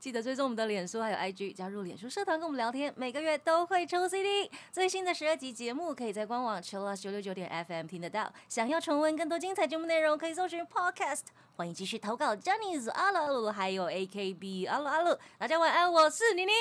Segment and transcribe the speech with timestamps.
[0.00, 4.50] 记得追踪我们的脸书还有 IG，加入脸书社团跟我们聊天，每个月都会抽 CD。
[4.72, 8.32] 最新的十二集节目可以在官网 Chill 九六九点 FM 听得到。
[8.48, 11.24] 想要重温更多精彩节目内容，可以搜寻 Podcast。
[11.54, 15.14] 欢迎继续投稿 j a n n y 阿鲁阿鲁，还有 AKB 阿鲁阿鲁。
[15.36, 16.52] 大家晚安，我是妮妮，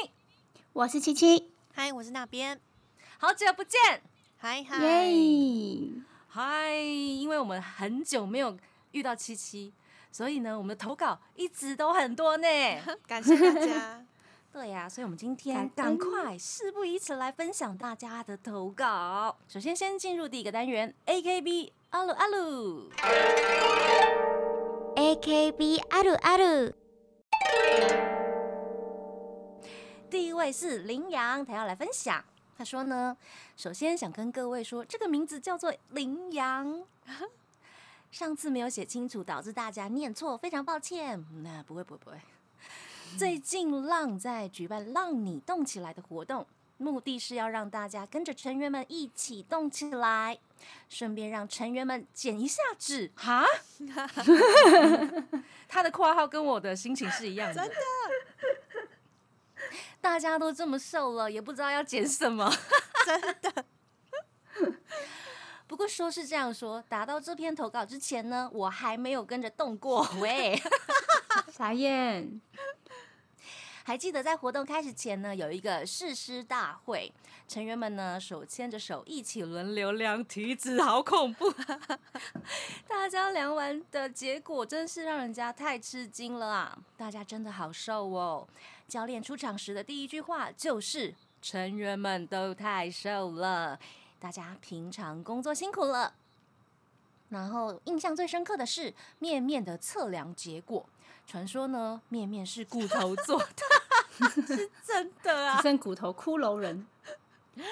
[0.73, 2.59] 我是七七，嗨，我是那边，
[3.19, 4.01] 好久不见。
[4.35, 5.91] 嗨嗨，耶！
[6.27, 8.57] 嗨，因为我们很久没有
[8.91, 9.71] 遇到七七，
[10.10, 12.46] 所以呢，我们的投稿一直都很多呢。
[13.06, 14.04] 感谢大家。
[14.52, 19.36] 对呀、所以我们今天赶感恩快事不宜迟来分享大家的投稿。
[19.48, 22.88] 首先，先进入第一个单元，AKB 阿鲁阿鲁。
[24.94, 26.72] AKB あるある，
[30.08, 32.24] 第一位是林阳，他要来分享。
[32.56, 33.16] 他说呢，
[33.56, 36.84] 首先想跟各位说，这个名字叫做林阳。
[38.11, 41.25] 上次没有写清楚，导致大家念错，非常抱歉。
[41.43, 42.17] 那不会不会不会。
[43.17, 46.45] 最近浪在举办“浪你动起来”的活动，
[46.77, 50.37] 目的是要让大家跟着成员们一起动起来，
[50.89, 53.11] 顺便让成员们减一下脂。
[53.15, 53.45] 哈，
[55.67, 57.55] 他的括号跟我的心情是一样的。
[57.55, 57.75] 真的
[60.01, 62.51] 大家都这么瘦了，也不知道要减什么。
[63.05, 63.65] 真的，
[65.69, 70.01] 不过说是这样说，达到这篇投稿之前呢，我还没有跟着动过。
[70.19, 70.59] 喂，
[71.53, 72.41] 傻眼，
[73.83, 77.13] 还记得在活动开始前呢，有一个誓师大会，
[77.47, 81.53] 成员们呢手牵着手一起轮流量体脂，好恐怖！
[82.89, 86.79] 大家量完的结果真是让人家太吃惊了啊！
[86.97, 88.47] 大家真的好瘦哦。
[88.87, 93.79] 教练出场时的第一句话就是：“成员们都太瘦了，
[94.19, 96.13] 大家平常工作辛苦了。”
[97.29, 100.83] 然后印象最深刻的是面面的测量结果，
[101.27, 105.61] 传说呢面面是骨头做的， 是真的啊只！
[105.61, 106.87] 剩骨头骷髅人，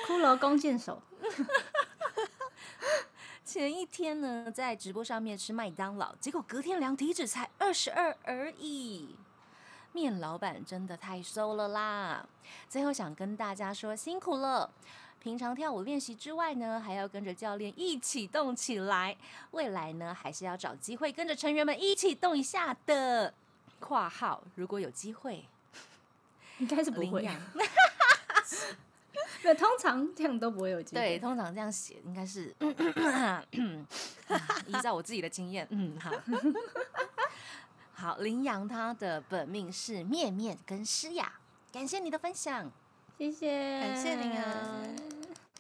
[0.06, 1.02] 骷髅弓箭手，
[3.44, 9.16] 前一天呢在直播上面吃麦当劳，结果隔天量体脂才二十二而已。
[9.92, 12.30] 面老板真的太瘦了啦！
[12.70, 14.70] 最后想跟大家说辛苦了。
[15.22, 19.16] 平常跳舞练习之外呢，还要跟着教练一起动起来。
[19.52, 23.34] 未来呢，还是要找机会跟着成员们一起动一下的。
[23.80, 25.44] （括号如果有机会，
[26.60, 27.36] 应该是不会领， 养
[29.44, 31.02] 对，通常这样都不会有机会。
[31.02, 32.56] 对，通常这样写应该是，
[34.66, 36.12] 依照我自己的经验，嗯，好，
[37.94, 41.32] 好，羚羊它的本命是面面跟诗雅，
[41.72, 42.72] 感谢你的分享。
[43.18, 44.80] 谢谢，感谢您啊！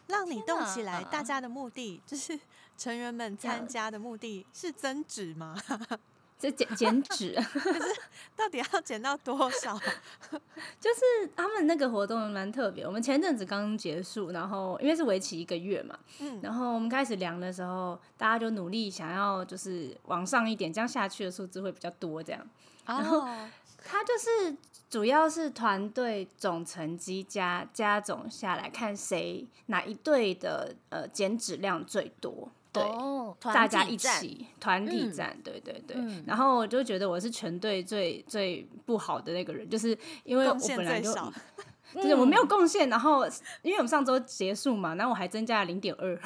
[0.07, 2.40] 让你动起来，大家的目的就是
[2.78, 5.56] 成员们参加的目的是增脂吗？
[6.40, 7.95] 这减减脂， 可是
[8.35, 9.75] 到底要减到多少？
[10.79, 12.85] 就是他们那个活动蛮特别。
[12.85, 22.22] 我们前阵子刚结束，然后因为是为期一个月嘛，嗯，然后我们开始量的时候，大家就努力想要就是往上一点，这样下去的数字会比较多。
[22.22, 22.47] 这样，
[22.85, 23.50] 哦，
[23.90, 24.53] 它就是
[24.90, 32.50] 主要是团队总成绩加加总下来看谁哪一队的呃减脂量最多。
[32.74, 35.96] 对，哦，大家一团体战起团体嗯战，对对对。
[35.98, 41.14] 嗯然后我就觉得我是全队最最不好的那个人，就是因为我本来就
[41.96, 43.25] 就是我没有贡献，然后
[43.62, 46.19] 因为我们上周结束嘛，然后我还增加了零点二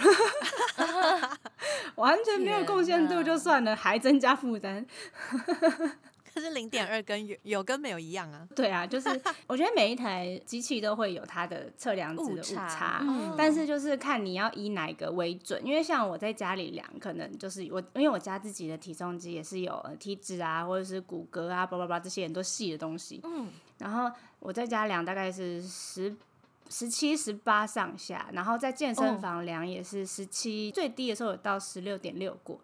[1.95, 4.85] 完全没有贡献度就算了，还增加负担。
[6.33, 8.47] 可是零点二跟有有跟没有一样啊。
[8.55, 9.09] 对啊，就是
[9.47, 13.03] 我觉得每一台机器都会有它的测量值的误误差
[13.37, 23.47] 但是就是看你要以哪一个为准，因为像我在家里量，可能就是我因为我家自己的体重机也是有呃体脂啊，或者是骨骼啊，叭叭叭这些很多细的东西，嗯，
[23.77, 26.15] 然后我在家量大概是十。
[26.71, 32.57] 十七、十八上下，然后在健身哦房量也是十七、最低的时候有到十六点六过，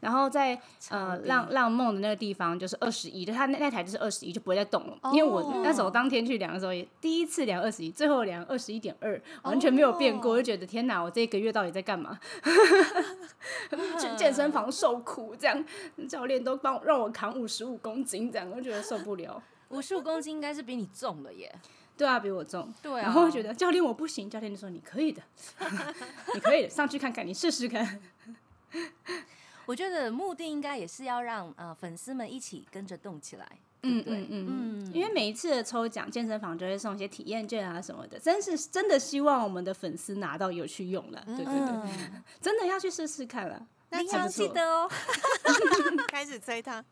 [0.00, 4.98] 然后在呃低浪浪梦的那个地方就是二十一，就他那那台就是二十一，就不会再动了。
[5.14, 12.20] 因为我那时候当天去量的时候也第一次量二十一，最后量二十一点二，完全没有变过，我就觉得天哪，我这一个月到底在干嘛？
[13.98, 15.64] 去健身房受苦，这样
[16.06, 19.42] 教练都帮我让我扛五十五公斤，这样我就觉得受不了。
[19.70, 21.50] 五十五公斤应该是比你重了耶。
[21.96, 22.72] 对啊，比我重。
[22.82, 25.22] 对啊然后我觉得教练我不行，教练就说你可以的，
[26.34, 28.00] 你可以的，上去看看，你试试看。
[29.66, 33.46] 我觉得目的应该也是要让呃粉丝们一起跟着动起来。
[33.86, 43.66] 嗯对嗯嗯嗯嗯，因为每一次的抽奖，健身房就会送一些体验券啊什么的，真是真的希望我们的粉丝拿到有去用了，对对对，嗯，真的要去试试看了。
[43.90, 44.90] 林阳还不错记得哦。
[46.08, 46.82] 开始催他。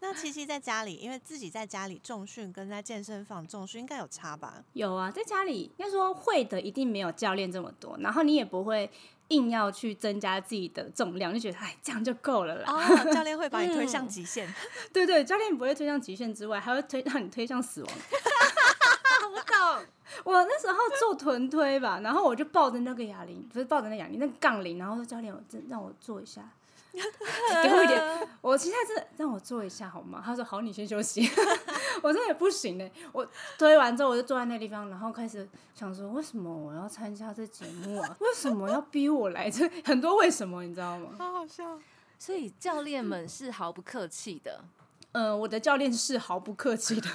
[0.00, 4.62] 那七七在家里，因为自己在家里重训跟在健身房重训应该有差吧？
[4.74, 8.90] 有啊，在家里应该说会的一定没有教练这么多，然后你也不会
[9.28, 12.72] 硬要去增加自己的重量，就觉得哎这样就够了啦。
[12.72, 14.52] 哦，教练会 把你推嗯向极限。
[14.92, 17.92] 对对，教练不会推向极限之外，还会推让你推向死亡。
[19.34, 19.86] 我懂。
[20.24, 26.48] 我那时候做臀推吧，然后我就抱着那个哑铃，不是抱着那哑铃，那个杠铃，然后说教练，我真让我做一下，
[27.62, 28.02] 给我一点。
[28.40, 30.22] 我现在真的让我坐一下好吗？
[30.24, 31.28] 他说好，你先休息。
[32.02, 32.90] 我真的也不行呢。
[33.12, 33.26] 我
[33.58, 38.16] 推完之后，我就坐在那地方，然后开始想说，为什么我要参加这节目啊？
[38.20, 39.50] 为什么要逼我来？
[39.50, 41.10] 这很多为什么，你知道吗？
[41.18, 41.78] 好好笑。
[42.18, 44.64] 所以教练们是毫不客气的。
[45.12, 47.08] 嗯，我的教练是毫不客气的，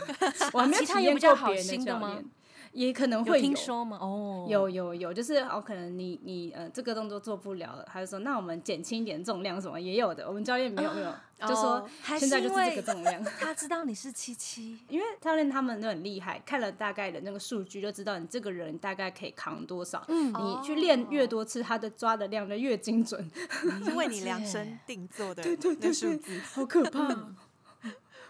[0.53, 2.25] 我还没有其他体验过别人心的吗教练，
[2.73, 3.97] 也可能有会听说吗？
[4.01, 10.27] 哦，有有有，就是哦，可能你你呃这个动作做不了了，他就说那我们减轻一点重量什么也有的。
[10.27, 11.13] 我们教练没有没有，
[11.47, 11.87] 就说
[12.17, 13.23] 现在就是这个重量。
[13.39, 20.03] 他知道你是七七， 因为教练他们都很厉害，看了大概的那个数据就知道你这个人大概可以扛多少。
[20.07, 23.29] 嗯你去练越多次，他的抓的量就越精准，
[23.83, 25.43] 是为你量身定做的
[25.79, 26.39] 那数字。
[26.53, 27.35] 好可怕哦。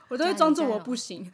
[0.10, 1.32] 我都会装作我不行，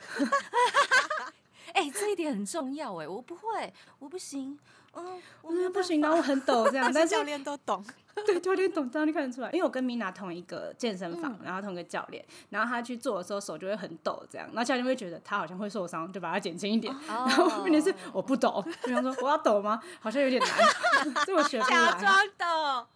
[1.77, 4.57] 哎、这一点很重要哎，我不会，我不行，
[4.93, 7.85] 嗯，我不行，然后我很抖这样， 但是教练都懂，
[8.25, 16.91] 对，教练懂，教练看得出来，因为我跟米娜同一个健身嗯房，然后同一个教练，然后他去做的时候手就会很抖，这样，然后教练会觉得他好像会受伤，就把它减轻一点。
[17.07, 19.79] 然 然后问题是我不抖，我想说我要抖吗？
[20.01, 22.27] 好像有点难，这我学不来。
[22.37, 22.87] 的，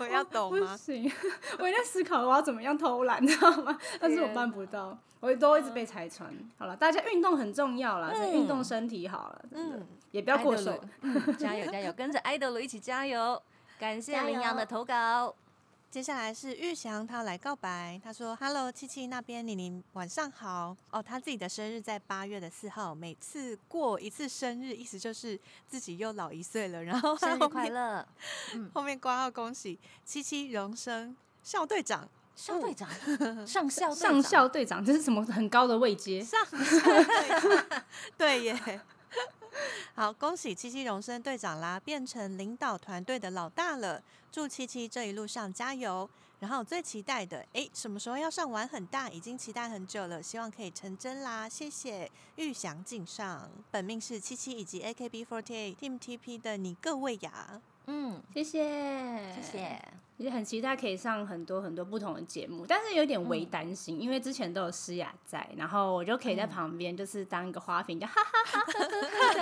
[0.00, 0.64] 我要懂不？
[0.76, 1.10] 行，
[1.58, 3.76] 我也在思考我要怎么样偷懒，你知道吗？
[4.00, 6.32] 但是我办不到，我都一直被拆穿。
[6.58, 10.78] 好了，大家运动很重要了，所以运动身体好了，真的嗯，也不要过瘦。
[11.00, 13.40] 嗯，加油加油，跟着 idol 一起加油！
[13.78, 15.34] 感谢加油羚羊的投稿。
[15.90, 17.98] 接下来是玉祥，他要来告白。
[18.04, 20.76] 他说：“Hello，七七那边，妮妮晚上好。
[20.90, 26.84] 哦，他自己的生日在八月的四号，每次过一次生日，意思就是自己又老一岁了。
[26.84, 28.06] 然后他生日快乐，
[28.74, 32.06] 后面挂号恭喜七七荣升校队长，
[32.38, 32.88] 校队长，
[33.44, 36.22] 上校队上校队长，这是什么很高的位阶？
[36.22, 36.54] 上校
[37.02, 37.84] 队长，
[38.16, 38.80] 对耶。
[39.96, 44.00] 好，恭喜七七荣升队长啦，变成领导团队的老大了。
[44.30, 46.08] 祝七七这一路上加油。
[46.38, 49.08] 然后最期待的，哎，什么时候要上玩很大？
[49.08, 51.48] 已经期待很久了，希望可以成真啦！
[51.48, 57.60] 谢谢玉祥敬上，本命是七七以及 AKB48 Team TP 的你各位呀。
[57.86, 59.58] 嗯，谢谢，谢。
[59.58, 59.82] 谢。
[60.18, 68.60] 也很期待可以上很多很多不同的节目，但是有点微担心，因为之前都有诗雅在，然后我就可以在旁边就是当一个花瓶，就哈哈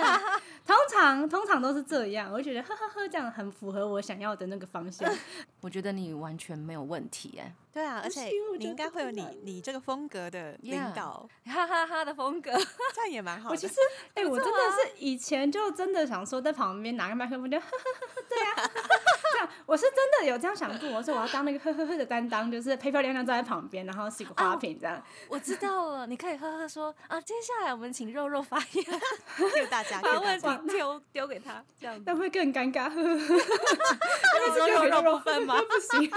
[0.03, 0.41] 哈。
[0.65, 5.09] 通常通常都是这样，我就觉得呵呵呵这样很符合我想要的那个方向。
[5.61, 8.29] 我觉得你完全没有问题哎，对啊，而且
[8.59, 12.51] 你应该会有你你这个风格的领 Yeah 导 哈哈哈的风格。
[12.93, 13.53] 这样也蛮好的。
[13.53, 13.75] 我其实，
[14.13, 18.69] 哎、我真的是以前就真的想说，在旁边拿个麦克风就呵呵呵呵，对啊，
[19.65, 25.01] 我是真的有这样想过，我说我要当那个呵呵呵的担当，就是漂漂亮亮坐在旁边，然后是一个花瓶这样。
[25.29, 28.85] 我知道了，你可以呵呵说啊，接下来我们请肉肉发言，
[29.53, 30.55] 给大家，把问家。
[30.57, 32.03] 题丢丢给他，这样子。
[32.05, 33.17] 那会更尴尬，呵呵
[34.49, 35.55] 呵肉肉部分吗？
[35.67, 36.11] 不行，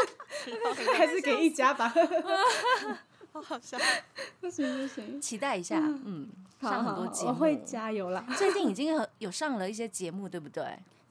[0.96, 2.98] 还是给一家吧，呵呵呵
[3.32, 3.78] 好好笑。
[4.40, 6.28] 不行不行，期待一下，嗯，
[6.60, 8.24] 上很多节目，我会加油啦。
[8.36, 10.64] 最近已经有有上了一些节目，对不对？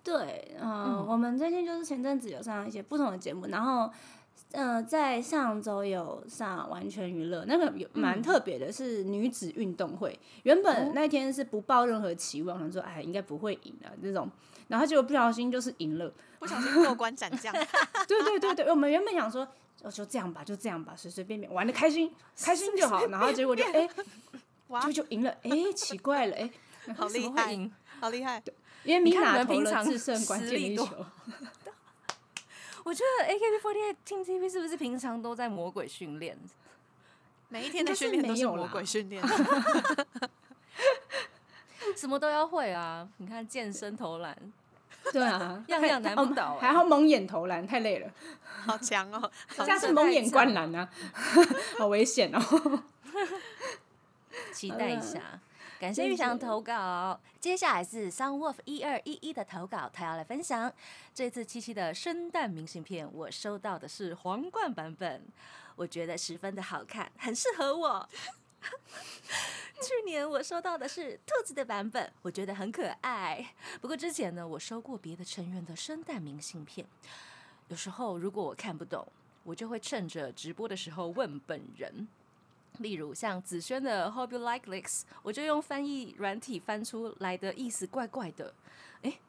[0.03, 3.89] 对，嗯、嗯我们最近就是前阵子有上一些不同的节目，然后，
[4.51, 10.18] 呃，在上周有上完全娱乐，那个有蛮特别的，是女子运动会。
[10.44, 14.29] 原本那天是不抱任何期望，想说哎应该不会赢的这种，
[14.68, 16.12] 然后结果不小心就是赢了。
[16.39, 17.53] 不小心过关斩将，
[18.08, 19.48] 对对对对，我们原本想说。
[19.82, 23.06] 哦，就这样吧，就这样吧，随随便便玩的开心，开心就好。
[23.08, 23.89] 然后结果就哎，
[24.68, 26.50] 哇就就赢了，哎，奇怪了，哎，
[26.98, 27.70] 好厉害？
[28.01, 28.44] 好厉害！
[28.89, 30.75] 因为米你看我娜投们平常了制胜关键。
[32.84, 36.36] 我觉得 AKB48 Team TP 是不是平常都在魔鬼训练？
[37.50, 39.24] 每一天的训练都是魔鬼训练，
[41.96, 43.08] 什么都要会啊！
[43.17, 44.36] 你看健身投篮，
[45.13, 48.12] 对啊， 样样难不倒还欸要蒙眼投篮，太累了。
[48.65, 49.31] 好强哦！
[49.55, 50.89] 好下次蒙眼灌篮啊，
[51.77, 52.84] 好危险哦。
[54.51, 55.39] 期待一下。
[55.79, 57.17] 感谢玉祥投稿。
[57.39, 60.69] 接下来是 Sun Wolf 一二一一的投稿，他要来分享
[61.13, 63.09] 这次七七的圣诞明信片。
[63.13, 65.25] 我收到的是皇冠版本，
[65.77, 68.09] 我觉得十分的好看，很适合我。
[69.81, 73.53] 去年我收到的是兔子的版本，我觉得很可爱。
[73.79, 76.86] 不过之前呢，我收过别的成员的圣诞明信片，
[77.69, 79.07] 有时候如果我看不懂，
[79.45, 82.05] 我就会趁着直播的时候问本人。
[82.77, 88.53] 例如像子轩的 Hope you like this，我就用翻译软体翻出来的意思怪怪的。
[89.01, 89.19] 哎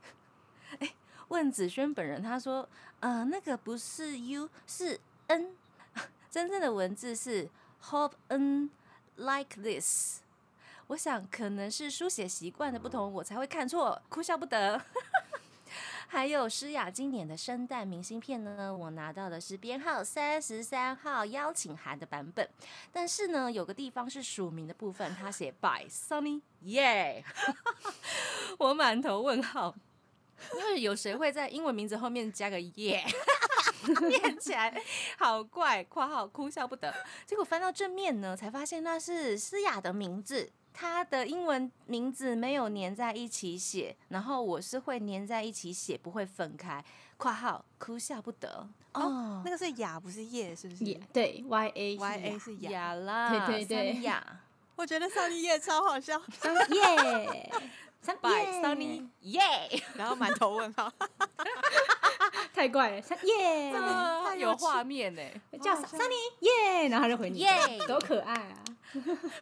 [0.79, 0.95] 哎，
[1.29, 2.69] 问子轩本人，他说，
[3.01, 5.57] 呃，那个不是 U，是 N，
[6.31, 7.49] 真正的文字是
[7.83, 8.71] Hope N
[9.17, 10.21] like this。
[10.89, 14.81] 我想可能是书写习惯的不同，我才会看错，哭笑不得。
[16.13, 22.51] 还有诗雅经典的圣诞明信片呢，我拿到的是编号三十三号邀请函的版本，
[22.91, 27.25] 但是呢，有个地方是署名的部分，他写 By Sunny，耶，
[28.59, 29.73] 我满头问号，
[30.57, 33.05] 因为有谁会在英文名字后面加个 耶？
[34.09, 34.83] 念起来
[35.17, 36.93] 好怪，括号哭笑不得。
[37.25, 40.51] 结果翻到正面呢，才发现那是诗雅的名字。
[40.73, 46.83] 他的英文名字没有粘在一起写，然后我是会粘在一起写，不会分开。
[47.17, 50.85] 括号哭笑不得哦，那个是雅不是叶，是不是？
[51.13, 54.25] 对，Y A Y A 是雅啦，对对对，雅。
[54.75, 56.19] 我觉得桑尼叶超好笑，
[56.73, 57.53] 耶，
[58.01, 59.43] 三拜桑尼耶，
[59.95, 60.91] 然后满头问号，
[62.55, 63.75] 太怪了，耶，
[64.39, 65.23] 有画面呢，
[65.61, 67.51] 叫桑尼耶，然后他就回你耶，
[67.87, 68.57] 多可爱啊，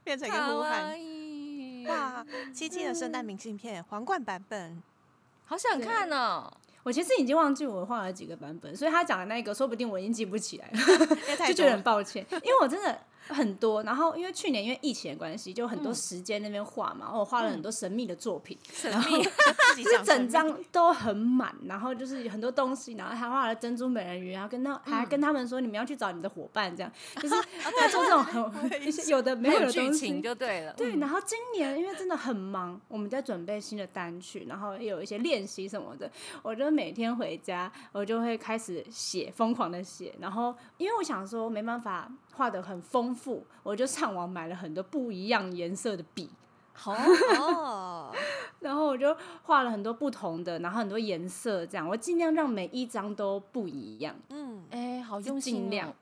[0.02, 0.98] 变成一个呼喊。
[1.88, 4.82] 哇， 七七的圣诞明信片皇冠版本，
[5.46, 6.52] 好想看哦！
[6.84, 12.98] 我其实已经忘记我画了几个版本，所以他讲的那个，说不定我已经记不起来了， 就觉得很抱歉，因为我真的。
[13.28, 19.18] 很多，然后因为去年因为疫情的关系，就很多时间那边画嘛，我画了很多神秘的作品，然后
[19.76, 27.34] 就是 整张都很满，然后就是很多东西，然后还画了珍珠美人鱼，然后跟他还跟他们说你们要去找你的伙伴，这样 就是
[27.78, 30.20] 在做这种很一些有的没有的东西。
[30.20, 30.72] 就对了。
[30.72, 36.10] 对，然后今年因为真的很忙，我们在准备新的单曲，然后也有一些练习什么的，
[36.42, 42.10] 我就每天回家我就会开始写，疯狂的写，然后因为我想说没办法。
[42.38, 46.30] 画的很丰富，我就上网买了很多不一样颜色的笔，
[46.84, 48.14] 哦，
[48.60, 54.14] 然后我就画了很多不同的，然后很多颜色，这样我尽量让每一张都不一样。
[54.28, 55.92] 嗯，哎，好用心，尽量，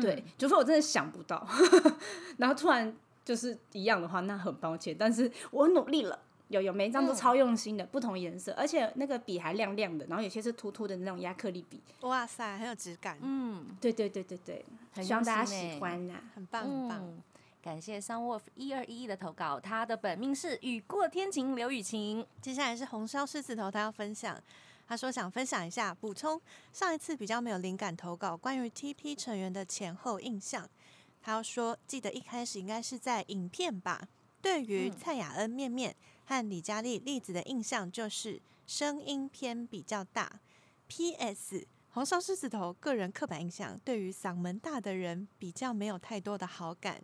[0.00, 1.44] 对，除非我真的想不到，
[2.38, 6.16] 然后突然就是一样的话，那很抱歉，但是我努力了。
[6.48, 11.80] 有有每一张都超用心的，不同颜色，而且那个笔还亮亮的，然后有些是凸凸的那种亚克力笔。
[12.02, 13.18] 哇塞，很有质感。
[13.20, 14.64] 嗯，对对对对对，
[15.02, 17.22] 希望大家喜欢呐，很棒很棒。
[17.60, 22.24] 感谢 Sun Wolf 一二一一的投稿，他的本命是雨过天晴刘雨晴。
[22.40, 24.40] 接下来是红烧狮子头，他要分享，
[24.86, 26.40] 他说想分享一下，补充
[26.72, 30.68] 上一次比较没有灵感投稿关于 TP 成员的前后印象。
[31.20, 34.00] 他要说，记得一开始应该是在影片吧，
[34.40, 35.96] 对于蔡雅恩面面。
[36.26, 40.40] 和李佳丽、例子的印象就是声音偏比较大。
[40.86, 41.66] P.S.
[41.88, 47.02] 红烧狮子头个人刻板印象，对于嗓门大的人比较没有太多的好感。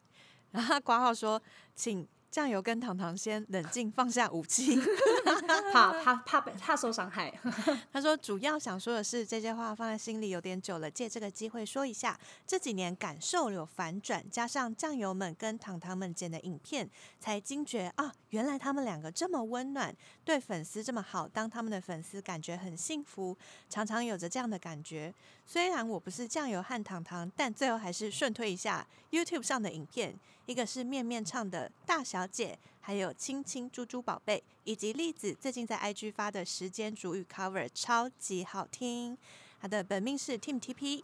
[0.51, 1.41] 然后挂号说，
[1.75, 2.07] 请。
[2.33, 4.81] 酱油跟糖糖先冷静，放下武器，
[5.71, 7.31] 怕怕怕怕受伤害。
[7.93, 12.19] 他说，主要想说的是，这些话放在心里有点久了，借这个机会说一下。
[12.47, 16.89] 这几年感受有反转，加上酱油们跟糖糖们剪的影片，
[17.21, 23.37] 才惊觉啊，原来他们两个这么温暖，对粉丝这么好，当他们的粉丝感觉很幸福，
[23.69, 25.13] 常常有着这样的感觉。
[25.45, 30.15] 虽然我不是酱油和糖糖，但最后还是顺推一下 YouTube 上的影片。
[30.47, 39.17] 一个是面面唱的大小姐，还有亲亲猪猪宝贝，以及栗子最近在 IG 发的时间主语 cover 超级好听。
[39.61, 41.03] 他的本命是 Team TP，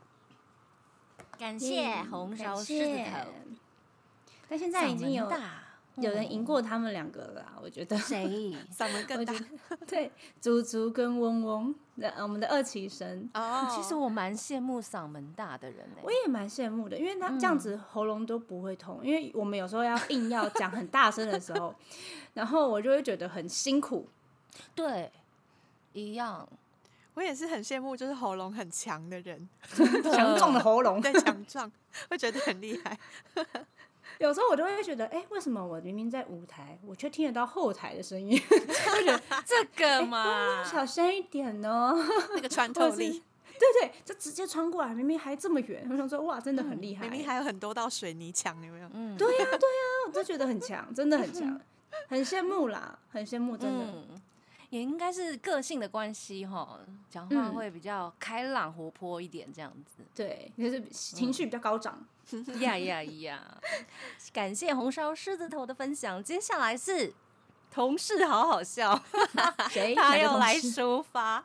[1.38, 3.32] 感谢红烧狮子头。
[4.48, 5.28] 但现在已经有。
[6.00, 7.96] 有人赢过他们两个了，我觉得。
[7.98, 8.54] 谁？
[8.72, 9.34] 嗓门更大。
[9.86, 11.74] 对，足足跟嗡嗡，
[12.20, 13.28] 我们的二期生。
[13.34, 13.68] 哦。
[13.70, 16.02] 其实我蛮羡慕嗓门大的人诶。
[16.02, 21.74] 我也蛮羡慕的，因为他这样子喉咙都不会痛，因为我们有时候要硬要讲很大声的时候，
[22.34, 24.08] 然后我就会觉得很辛苦。
[24.74, 25.10] 对，
[25.92, 26.48] 一样。
[27.14, 31.68] 我也是很羡慕，就是喉咙很强的人， 强壮的喉咙，对，强壮，
[32.08, 32.96] 会觉得很厉害。
[34.18, 38.36] 有时候我都会觉得，哎，为什么我明明在舞台，我却听得到后台的声音？
[38.50, 41.94] 就觉得 这个嘛，小声一点哦，
[42.34, 43.22] 那个穿透力，
[43.58, 45.86] 对对，就直接穿过来，明明还这么远。
[45.90, 48.88] 我想说，哇，真的很厉害，明明还有很多道水泥墙，有没有？
[48.92, 51.60] 嗯，对呀对 呀，我都觉得很强，真的很强。
[52.06, 53.84] 很羡慕啦，很羡慕，真的。
[53.84, 54.20] 嗯，
[54.70, 60.04] 也应该是个性的关系哈，讲话嗯会比较开朗活泼一点这样子。
[60.14, 62.06] 对，就是情绪比较高涨。
[62.60, 63.58] 呀呀呀！
[64.34, 67.14] 感谢红烧狮子头的分享，接下来是
[67.70, 69.02] 同事好好笑
[69.70, 69.94] 谁？
[69.94, 71.42] 他又来抒发。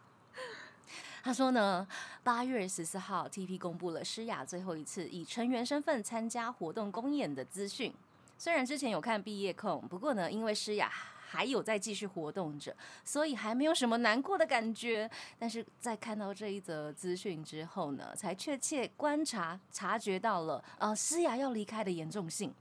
[1.24, 1.88] 他说呢，
[2.22, 7.94] 八月十四号，TP 公布了诗雅最后一次以成员身份参加活动公演的资讯。
[8.38, 10.92] 虽然之前有看毕业控，不过呢，因为诗雅
[11.34, 15.10] 还有在继续活动着，所以还没有什么难过的感觉。
[15.40, 22.54] 但是在看到这一则资讯之后呢，才确切观察察觉到了呃诗雅要离开的严重性。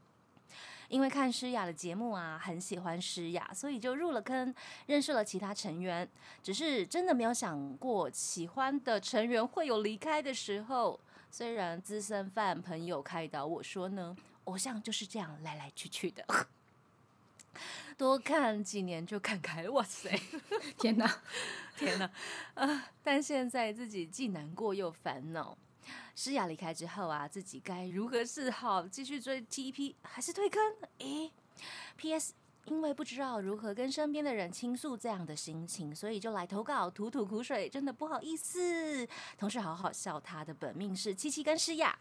[0.88, 4.54] 因为看诗雅的节目啊，很喜欢诗雅，所以就入了坑，
[4.86, 6.08] 认识了其他成员。
[6.42, 10.98] 只是真的没有想过，喜欢的成员会有离开的时候。
[11.30, 14.14] 虽然资深饭朋友开导我说呢，
[14.44, 16.22] 偶像就是这样来来去去的，
[17.96, 19.70] 多看几年就看开了。
[19.72, 20.10] 哇塞，
[20.78, 21.20] 天哪！
[21.76, 22.10] 天哪！
[22.54, 22.90] 啊！
[23.02, 25.56] 但现在自己既难过又烦恼。
[26.14, 28.86] 诗雅离开之后啊，自己该如何是好？
[28.86, 30.60] 继续追 TP 还是退坑？
[30.98, 31.32] 诶
[31.96, 32.34] p s
[32.66, 39.06] 因为不知道如何跟身边的人倾诉这样的心情，所以就来投稿吐吐苦水，真的不好意思。
[39.36, 41.98] 同事好好笑，他的本命是七七跟诗雅，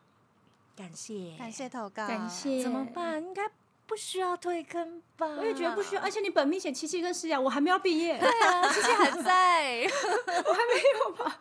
[0.75, 2.62] 感谢感谢投稿，感谢。
[2.62, 2.86] 怎么？
[2.93, 3.20] 办？
[3.24, 3.50] 应该
[3.91, 5.27] 不需要退坑吧？
[5.38, 9.81] 我也觉得不需要，而且你本命写七七跟诗雅，我还没有毕业，对啊， 七七还在。
[9.83, 11.38] 我还没有吧？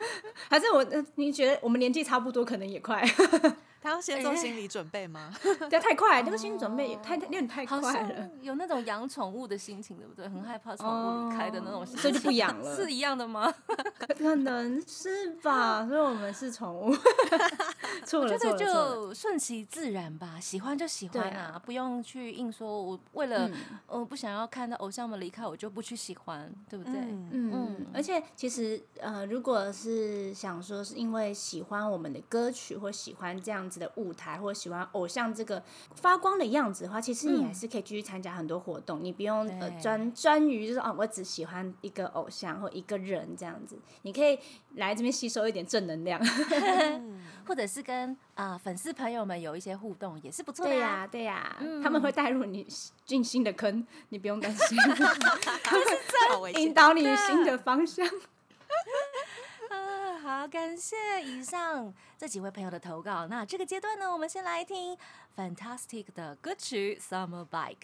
[0.50, 0.80] 还是我？
[0.90, 3.00] 呃你觉得我们年纪差不多，可能也快？
[3.80, 5.32] 他要先做心理准备吗？
[5.42, 8.28] 不要太快， 那个心理准备也太太有点太好快了。
[8.42, 10.28] 有那种养宠物的心情，对不对？
[10.28, 10.87] 很害怕宠
[11.26, 13.52] 物离开的那种心情，所以就不养了是一样的吗？
[14.16, 16.94] 可能是吧，所以我们是宠物。
[18.04, 19.06] 错了，觉得错了，错了。
[19.06, 23.54] 就顺其自然吧，喜欢就喜欢对啊，不用去硬说，我为了嗯
[23.87, 26.94] 呃不想要看到偶像们离开，我就不去喜欢，对不对？
[27.00, 35.62] 嗯，嗯嗯，而且其实呃，如果是想说是因为喜欢我们的歌曲，或喜欢这样子的舞台，或者喜欢偶像这个
[35.94, 44.37] 发光的样子的话，其实你嗯还是可以继续参加很多活动，你不用呃专专于就是哦，我只喜欢一个偶像或一个人这样子，你可以
[44.74, 46.20] 来这边吸收一点正能量。
[47.46, 52.64] 或者是跟啊、呃粉丝朋友们有一些互动，也是不错的对呀、呀、对呀、嗯他们会带入你
[53.04, 54.78] 进新的坑，你不用担心，
[56.30, 56.62] 好危险。
[56.62, 58.06] 引导你新的方向。
[60.40, 63.26] 啊，好，感谢以上这几位朋友的投稿。
[63.26, 64.96] 那这个阶段呢，我们先来听
[65.37, 67.76] Fantastic 的歌曲《Summer Bike》。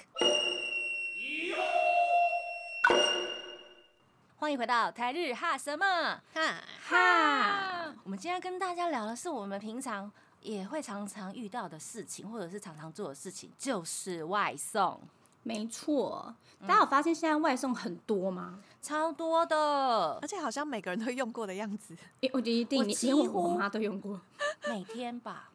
[4.39, 5.85] 欢迎回到台日哈什么
[6.33, 14.99] 哈，哈，我们今天跟大家聊的是我们平常也会常常遇到的事情，或者是常常做的事情，就是外送，
[15.47, 16.35] 没错，
[16.67, 18.59] 大家有发现现在外送很多吗？
[18.83, 21.97] 超多的而，且好像每个人都用过的样子。
[22.23, 24.21] 诶我觉得一定，我你连我几乎我妈都用过。
[24.69, 25.51] 每天吧。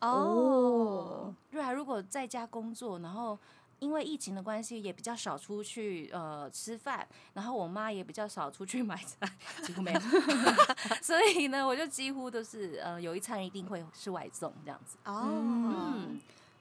[0.00, 3.36] 哦，对啊，如果在家工作，然后
[3.80, 7.04] 因为疫情的关系，也比较少出去呃吃饭，
[7.34, 9.28] 然后我妈也比较少出去买菜，
[9.64, 10.00] 几乎没有，
[11.02, 14.96] 所以呢，我就几乎都是呃有一餐一定会是外送这样子。
[15.04, 16.20] 哦，嗯，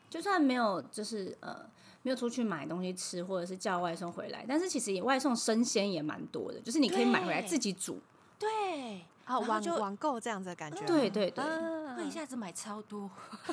[0.09, 1.63] 就算没有就是呃
[2.07, 7.99] 没有出去买东西吃，或者是叫外送回来，但是其实也外送生鲜也蛮多的，就是你可以买回来自己煮。
[8.39, 10.87] 对，啊网就网购这样子的感觉吗。
[10.87, 13.11] 对对对，啊会一下子买超多，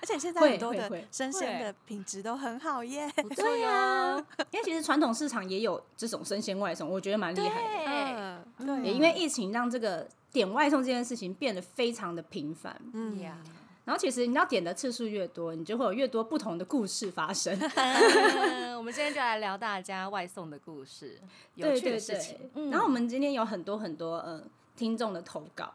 [0.00, 3.10] 而且现在会很多的生鲜的品质都很好耶。
[3.16, 4.24] 不错 哟。
[4.52, 8.44] 因为其实传统市场也有这种生鲜外送，我觉得蛮厉害的。
[8.64, 12.80] 对，也因为疫情让这个点外送这件事情变得非常的频繁。
[12.92, 13.36] 嗯呀，
[13.86, 17.56] 然后其实你要点的次数越多，你就会有越多不同的故事发生。
[17.76, 21.18] 嗯我们今天就来聊大家外送的故事，
[21.54, 22.64] 有趣的事情对。。
[22.64, 24.42] 嗯然后我们今天有很多很多呃
[24.76, 25.72] 听众的投稿，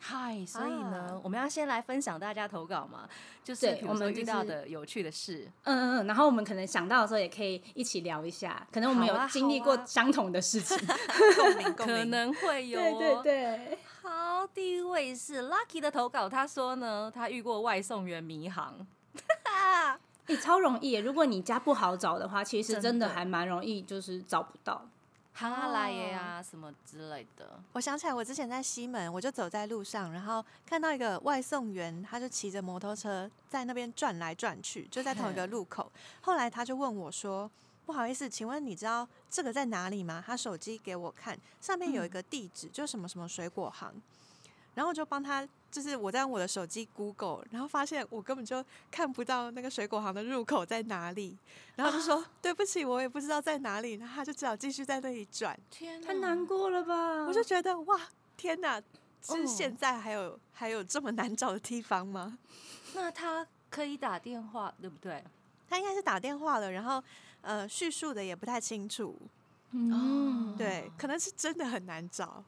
[0.00, 3.08] 嗨，所以呢，啊我们要先来分享大家投稿嘛，
[3.44, 5.48] 就是我们遇到的有趣的事。
[5.62, 10.76] 嗯嗯嗯，然后我们可能想到的时候也可以一起聊一下，可能我们有经历过相同的事情。
[11.38, 12.04] 共鸣 共可。
[12.06, 18.86] 能会有、对对，好，第一位是 Lucky 的投稿，他说呢，他遇过外送员迷航，
[20.28, 20.92] 你超容易。
[20.96, 24.86] 如果你家不好找的话，其实真的还蛮容易，就是找不到。
[25.32, 27.58] 哈拉耶啊什么之类的。
[27.72, 35.90] 我想起来，我之前在西门，我就走在路上，然后看到一个外送员，他就骑着摩托车在那边转来转去，就在同一个路口。
[36.20, 37.50] 后来他就问我说
[37.86, 43.92] ：“不好意思，请问你知道这个在哪里吗？”他手机给我看，上面有一个地址，就什么什么水果行。
[44.74, 51.38] 然后我就帮他就是我在用我的手机 Google，然后发现我根本就看不到那个水果行的入口在哪里，
[51.76, 55.56] 然后就说、对不起，我也不知道在哪里，然后他就只好继续在那里转。
[55.70, 57.24] 天哪，太难过了吧？
[57.26, 58.00] 我就觉得哇，
[58.36, 58.82] 天哪！
[59.26, 62.36] 是哦现在还有、还有这么难找的地方吗？
[62.94, 65.24] 那他可以打电话，对不对？
[65.66, 67.02] 他应该是打电话了，然后
[67.44, 69.16] 呃叙述的也不太清楚，
[69.70, 72.42] 嗯，对，可能是真的很难找，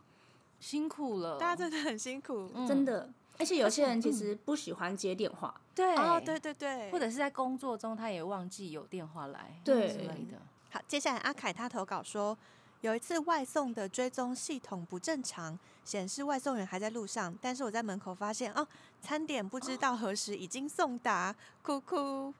[0.58, 2.50] 辛苦了，大家真的很辛苦。
[2.54, 2.66] 嗯。
[2.66, 3.08] 真的。
[3.38, 5.94] 而且有些人其实不喜欢接电话，对。
[5.96, 9.88] 哦，对对对，或者是在工作中他也忘记有电话来，对。
[9.88, 10.40] 之类的。
[10.70, 12.36] 好，接下来阿凯他投稿说，
[12.80, 18.66] 有一次外送的追踪系统不正常，显示外送员还在路上，但是我在门口发现哦，
[19.02, 22.32] 餐点不知道何时已经送达，哭哭。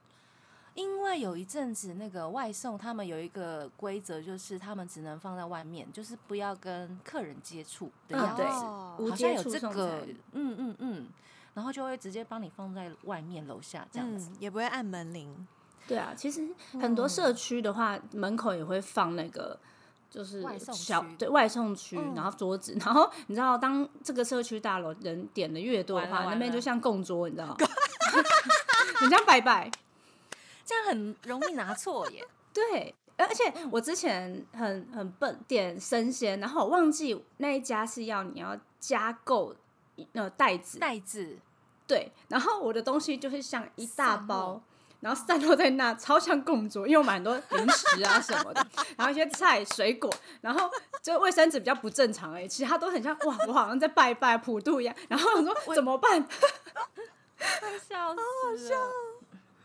[0.77, 8.43] 因为有一阵子那个外送，他们有一个规则，就是他们只能放在外面，就是不要跟客人接触的样子。
[8.43, 11.09] 哦无好像有这个，嗯嗯嗯，
[11.55, 14.31] 然后就会直接帮你放在外面楼下这样子。
[14.31, 15.47] 嗯，也不会按门铃。
[15.89, 16.49] 对啊，其实
[16.81, 19.59] 很多社区的话，门口也会放那个。
[20.09, 27.57] 就是小对外送区，嗯然后桌子，然后你知道，当这个社区大楼人点的越多的话，那边就像供桌，你知道吗？
[28.97, 29.71] 很像拜拜。
[30.67, 32.23] 这样很容易拿错耶。
[32.53, 39.55] 对，而且我之前很很笨，点生鲜，然后我忘记那一家是要你要加购
[40.13, 41.39] 呃袋子，袋子
[41.87, 44.61] 对，然后我的东西就是像一大包。
[44.99, 50.71] 然后散落在那，超像供桌，因为我买很多零食啊什么的， 然后一些菜、水果，然后
[51.03, 54.97] 就卫生纸比较不正常而已，其他都很像哇，我好像在拜拜普渡一样。
[55.07, 56.27] 然后我说怎么办？
[57.39, 58.17] 快笑
[58.57, 58.91] 死了！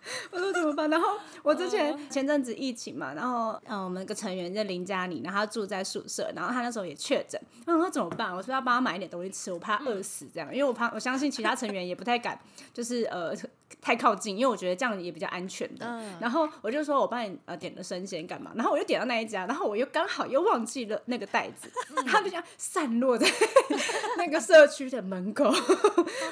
[0.31, 0.89] 我说怎么办？
[0.89, 8.35] 然后我之哦前前阵子疫情嘛，然后嗯，我们有个成员在林嘉玲，然后他住在宿舍，然后他那时候也确诊，然后我说怎么办？
[8.35, 12.39] 我说要帮他买一点东西吃，我怕饿死这样，因为我怕我相信其他成员也不太敢，
[12.73, 13.33] 就是呃
[13.79, 15.85] 太靠近，因为我觉得这样也比较安全的。
[15.87, 18.51] 嗯然后我就说我帮你呃点了生鲜干嘛？
[18.55, 21.71] 然后我又点到那一家，然后我又刚好又忘记了那个袋子，
[22.05, 23.27] 它就这样散落在
[24.17, 25.45] 那个社区的门口。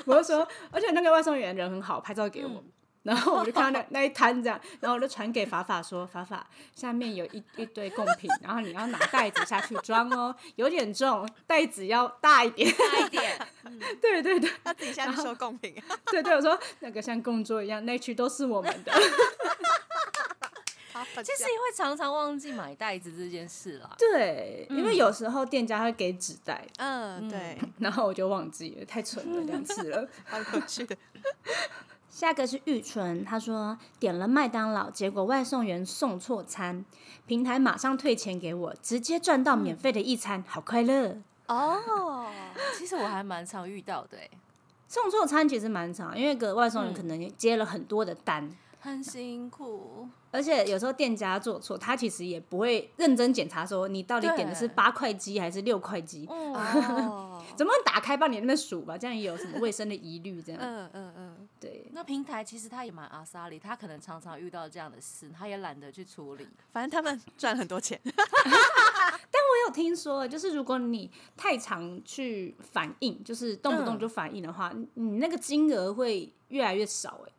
[0.06, 2.64] 我就说，而且那个外送员人很好，拍照给我。
[3.10, 6.46] 然后我就看到那那一摊这样，然后我就传给法法说：“法法，
[6.76, 12.72] 下面有一一堆贡品，然后你要拿袋子下去装哦，有点重，袋子要大一点。
[12.72, 13.48] 大一点，”
[14.00, 15.74] 对对对他自己下去收贡品，
[16.12, 18.92] 对对，我说那个像供桌一样，那区都是我们的。
[20.92, 23.96] 好其实也会常常忘记买袋子这件事啦。
[23.98, 30.08] 对，因为有时候店家会给纸袋，嗯，对，然后我就忘记了，太蠢了，两次了。
[30.30, 30.96] 好有趣的。
[32.20, 36.84] 下个是玉纯，他说点了麦当劳，结果外送员送错餐，
[37.26, 41.16] 平台马上退钱给我，直接赚到免费的一餐，好快乐。
[41.48, 42.28] 哦，
[42.78, 44.30] 其实我还蛮常遇到的哎，
[44.86, 50.08] 送错餐其实蛮常，因为个外送员可能接了很多的单，很辛苦。
[50.32, 56.28] 而且有时候店家做错，他其实也不会认真检查说你到底点的是八块鸡还是六块鸡，
[57.58, 61.88] 怎么打开帮你那边数吧，这样也有什么卫生的疑虑，这样嗯嗯嗯，对。
[61.94, 66.48] 那平台其实他也蛮阿萨里，他可能常常遇到这样的事，他也懒得去处理。
[66.72, 68.00] 反正他们赚很多钱。
[68.06, 77.32] 但我有听说，就是如果你太常去反应，就是动不动嗯就反应的话，你你那个金额会越来越少、哎，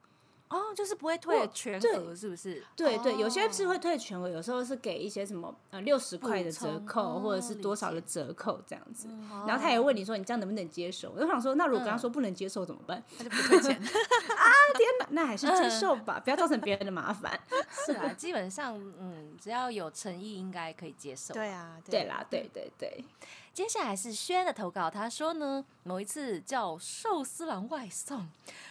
[0.51, 2.63] 哦，就是不会退全对额，是不是？
[2.77, 9.07] 对对，有些是哦会退全额，有时候是给一些什么呃六十块的折扣，或者是多少的折扣这样子。
[9.09, 11.13] 嗯然后他也问你说你这样能不能接受？
[11.15, 13.03] 我就想说，那如果跟他嗯说不能接受怎么办？
[13.17, 13.77] 他就不退钱。
[13.81, 14.51] 啊！
[14.75, 17.39] 天哪那还是接受吧，不要造成别人的麻烦。
[17.87, 21.33] 是啊，基本上嗯，只要有诚意，应该可以接受。
[21.33, 23.05] 对啊，对啦，对对对，
[23.53, 28.27] 接下来是轩的投稿，他说呢，某一次叫寿司郎外送，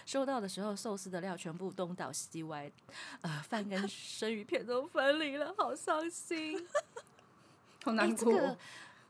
[0.06, 2.72] 收到的时候寿司的料全部东倒西歪，
[3.22, 6.58] 呃，饭跟生鱼片都分离了，好伤心。
[6.58, 7.04] 哎、
[7.86, 8.32] 好难过。
[8.34, 8.58] 这个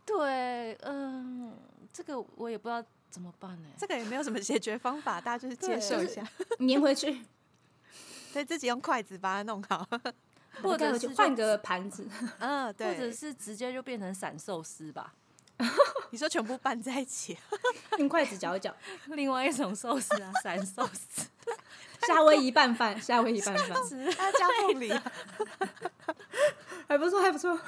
[0.05, 1.55] 对，嗯，
[1.93, 6.27] 这个我也不知道怎么办呢、这个也没有什么解决方法，大家就是接受一下，
[6.59, 7.23] 粘回去，
[8.33, 9.87] 对自己用筷子把它弄好。
[10.63, 12.05] 或者换个盘子。
[12.39, 13.11] 嗯，对或者。
[13.11, 15.13] 是直接就变成散寿司吧。
[16.11, 17.37] 你说全部拌在一起，
[17.99, 18.73] 用筷子搅一搅，
[19.07, 21.27] 另外一种寿司啊，散寿司。
[22.07, 24.89] 夏威夷拌饭，夏威夷拌饭，加凤梨。
[26.87, 27.59] 还不错，还不错。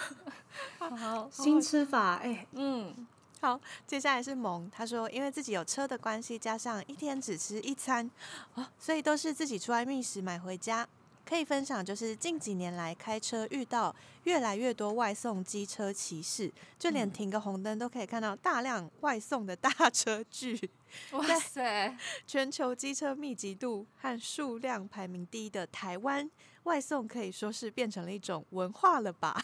[0.80, 3.06] 好，新吃法，哎、嗯，
[3.42, 8.10] 好，接下来是萌，他说因为自己有车的关系，加上一天只吃一餐，
[8.56, 10.88] 哦，所以都是自己出来觅食买回家。
[11.32, 20.70] 可以分享，就是近几年来开车遇到越来越多外送机车骑士，就连停个红灯都可以看到大量外送的大车距。
[21.14, 26.30] 哇塞，全球机车密集度和数量排名第一的台湾，
[26.64, 29.42] 外送可以说是变成了一种文化了吧？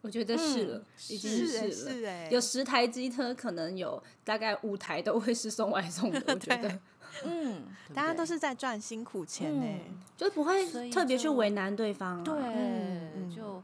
[0.00, 2.30] 我觉得是了，已经是了。
[2.30, 6.22] 有十台机车，可能有大概五台都会是送外送的。
[6.28, 6.78] 我觉得
[7.24, 7.62] 嗯，
[7.94, 12.22] 大家都是是在赚辛苦钱呢、嗯就不会特别去为难对方、啊。
[12.24, 13.62] 对，嗯就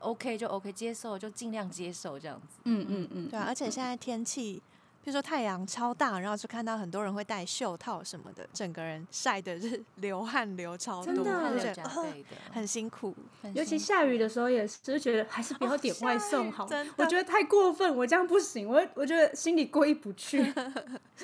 [0.00, 2.60] OK 就 OK，接受就尽量接受这样子。
[2.64, 4.62] 嗯嗯嗯，对啊，而且现在天气，
[5.02, 12.06] 比如说太阳超大，然后就看到很多人会戴袖套什么的，整个人晒的是 流汗流超多，真的汗流浃就觉得、哦、
[12.52, 13.14] 很辛苦。
[13.54, 16.66] 尤其下雨的时候也是，就觉得还是不要点外送好。
[16.66, 20.44] 真的我觉得太过分，我这样不行，我我觉得心里过意不去。
[20.52, 20.62] 苦下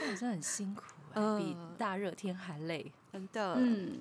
[0.07, 0.83] 雨真的很辛苦、
[1.15, 2.93] 欸，比嗯大热天还累。
[3.13, 4.01] 真的，嗯，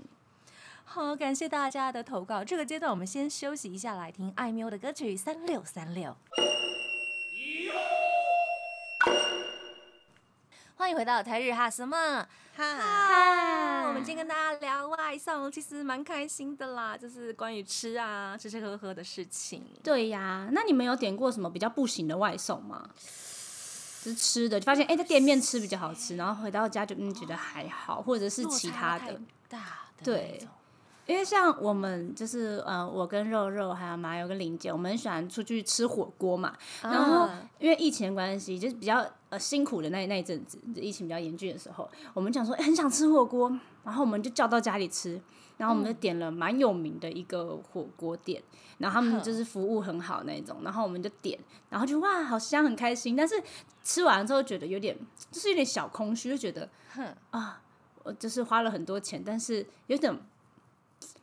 [0.85, 2.43] 好，感谢大家的投稿。
[2.43, 6.11] 这个阶段我们先休息一下，来听艾喵的歌曲《三六三六》。
[10.75, 11.95] 欢迎回到台日哈什么？
[12.55, 19.63] 哈，嗨，我们今天跟大家聊外送，其实蛮开心的啦，就是关于吃啊、吃吃喝喝的事情。
[19.83, 20.49] 对呀。
[20.51, 22.89] 那你们有点过什么比较不行的外送吗？
[24.03, 29.19] 就是吃的，就发现哎、在店面吃比较好吃，然后回到家就嗯觉得还好，或者是其他的。
[29.47, 29.59] 大
[29.97, 30.45] 的对
[31.05, 36.53] 因为像我们就是呃，我跟肉肉还有麻油跟林姐，我们很喜欢出去吃火锅嘛。
[36.81, 43.51] 然后啊因为疫情的关系，就是比较呃辛苦的那那一阵子，就疫情比较严峻的时候，我们讲说、诶很想吃火锅，
[43.83, 45.21] 然后我们就叫到家里吃，
[45.57, 48.41] 然后我们就点了蛮有名的一个火锅店，
[48.79, 51.39] 然后他们就是服务很好那种，然后我们就点，
[51.69, 53.41] 然后就哇好香很开心，但是
[53.83, 54.97] 吃完之后觉得有点
[55.31, 57.15] 就是有点小空虚，就觉得哼。
[57.31, 57.61] 啊，
[58.03, 60.13] 我就是花了很多钱，但是有点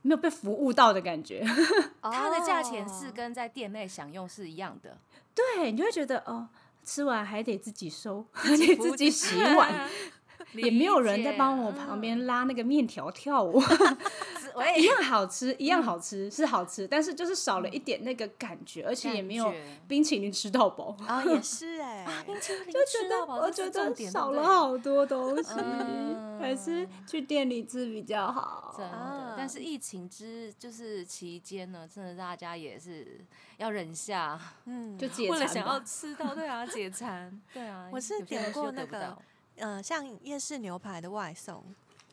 [0.02, 1.44] 没有被服务到的感觉。
[2.00, 2.88] 它的价钱哦。
[2.88, 4.96] 是跟在店内享用是一样的，
[5.34, 6.48] 对，你就会觉得哦，
[6.82, 9.88] 吃完还得自己收，还得自己洗碗，
[10.54, 13.60] 也没有人在帮我旁边拉那个面条跳舞，
[14.76, 19.52] 一，样好吃，一样好吃，是好吃，但是就是少了一点那个感觉，而且也没有
[19.86, 20.96] 冰淇淋吃到饱。
[21.06, 28.74] 啊，也是哎、冰淇淋吃到饱，我觉得少了好多东西，嗯还是去店里吃比较好。
[28.76, 33.20] 真的啊，但是疫情之就是期间呢，真的大家也是
[33.58, 35.80] 要忍下，嗯，就解馋为了想要。
[35.80, 37.88] 吃到，对啊，解馋， 对啊。
[37.92, 39.16] 我是点过那个
[39.60, 41.62] 呃，像夜市牛排的外送，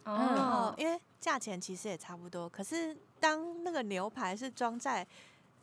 [0.04, 5.06] 然哦后，因为价钱其实也差不多，可是当那个牛排是装在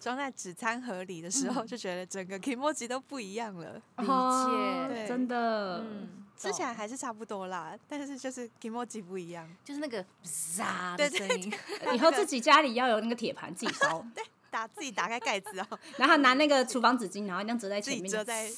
[0.01, 3.81] 装在纸餐盒里的时候，就觉得整个 k i m o j i 都不一样了。
[3.99, 9.49] 理哦解对真的，嗯，吃起来还是差不多啦，但是就是 k i m o j i 不一样。
[9.65, 11.53] 就是那个沙对的声音，
[11.95, 14.05] 以后自己家里要有那个铁盘自己烧，
[14.55, 15.67] 打自己打开盖子哦，
[15.99, 18.49] 然后拿那个厨房纸巾，然后这样折在自前面，己遮在，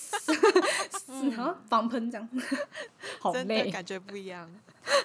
[1.35, 2.29] 然后防喷这样，
[3.19, 3.71] 好真的累。
[3.71, 4.47] 感觉不一样。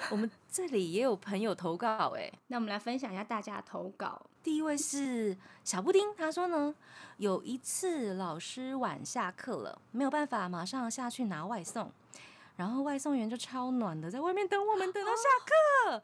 [0.10, 4.22] 我们这里也有朋友投稿哎、那我们来分享一下大家的投稿。
[4.44, 6.76] 第一位是小布丁，他说呢，
[7.18, 11.90] 有一次老师晚下课了，没有办法马上下去拿外送，
[12.58, 16.04] 然后外送员就超暖的在外面等我们，等到下课，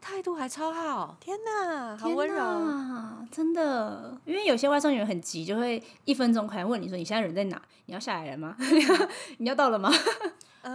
[0.00, 1.16] 态度还超好。
[1.20, 2.36] 天哪，好天温柔。
[2.36, 7.60] 哪，真的，因为有些外送员很急，就会一分钟可能问你说你现在人在哪？
[7.86, 8.56] 你要下来了吗？
[9.38, 9.90] 你要到了吗？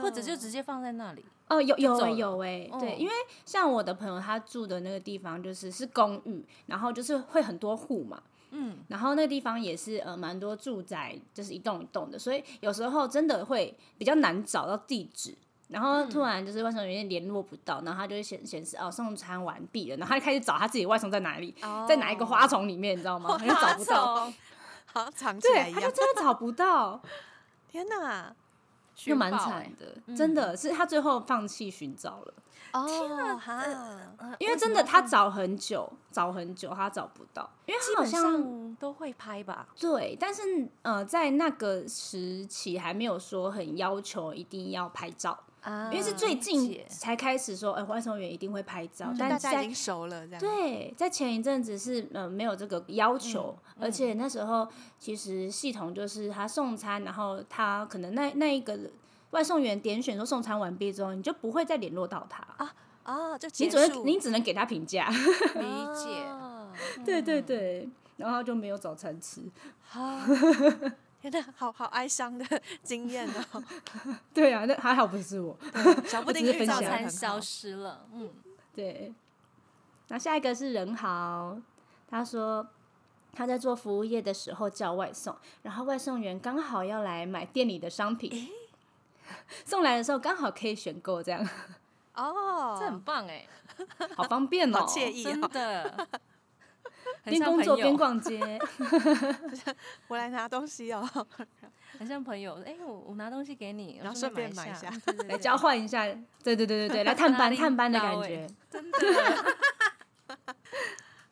[0.02, 3.14] 或者就直接放在那里，哦，有有有哎、对，哦因为
[3.46, 15.36] 像我的朋友他住的那个地方就是是公寓，然后就是会很多户嘛，嗯，然后那个地方也是呃蛮多住宅，就是一栋一栋的，所以有时候真的会比较难找到地址。
[15.68, 21.56] 然后突然就是外送员联络不到，然后他就会显显示哦送餐完毕了，然后他就开始找他自己外送在哪里，
[21.88, 23.36] 在哪一个花丛里面，你知道吗？
[23.40, 24.34] 他就找不到，
[24.86, 25.92] 好藏起来对，他就。
[25.92, 27.02] 真的找不到，
[27.68, 28.34] 天哪，
[28.96, 32.34] 就蛮惨欸的，真的是他最后放弃寻找了。
[32.74, 33.40] 哦，
[34.38, 40.42] 因为真的他找很久，找很久他找不到，因为基本他好像上都会拍吧，对，但是
[40.82, 50.40] 呃，在那个时期还没有说很要求一定要拍照，啊因为是最近才开始说，哎、外送员一定会拍照，但在大家已经熟了，这样。
[50.40, 54.68] 对，在前一阵子是呃没有这个要求，嗯而且那时候
[55.00, 58.80] 其实系统就是他送餐，然后他可能那那一个
[59.32, 62.74] 外送员点选说送餐完毕之后，你就不会再联络到他，啊
[63.04, 66.24] 啊，就你只能你只能给他评价，理解。
[66.30, 66.52] 哦
[67.06, 69.40] 对对对，然后就没有早餐吃，
[69.82, 70.02] 好，
[71.30, 72.46] 天哪，好好哀伤的
[72.84, 73.64] 经验哦。
[74.34, 75.58] 对啊，那还好不是我，
[76.08, 78.30] 小布丁早餐消失了，嗯，
[78.74, 79.14] 对。
[80.08, 81.58] 那下一个是任豪，
[82.08, 82.68] 他说
[83.34, 88.50] 他在做服务业的时候叫外送，然后外送员刚好要来买店里的商品，
[89.66, 91.48] 送来的时候刚好可以选购，这样
[92.14, 93.48] 哦，这很棒哎，
[94.16, 95.48] 好方便哦，好惬意真哦。
[95.48, 96.08] 的。
[97.24, 98.60] 很边工作边逛 街，
[100.08, 101.08] 我来拿东西哦，
[101.98, 102.62] 很像朋友。
[102.66, 106.06] 哎，我我拿东西给你，然后顺顺便买一一下交换一下，
[106.44, 108.48] 对对对对对，来探班探班的感觉。
[108.70, 108.98] 真的。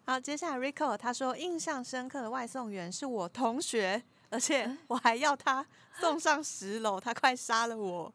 [0.05, 8.13] 好，接下来 Rico 他说印象深刻的外送员是我同学，而且嗯我还要他送上十楼，他快杀了我。